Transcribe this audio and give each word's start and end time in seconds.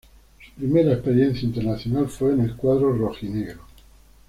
Su 0.45 0.51
primera 0.53 0.93
experiencia 0.93 1.45
internacional 1.45 2.07
fue 2.09 2.33
en 2.33 2.39
el 2.39 2.55
cuadro 2.55 2.91
rojinegro. 2.91 3.61